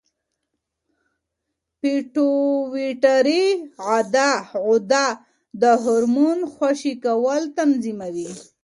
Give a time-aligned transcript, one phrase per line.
[1.79, 3.43] پېټویټري
[3.85, 5.05] غده
[5.61, 8.31] د هورمون خوشې کول تنظیموي.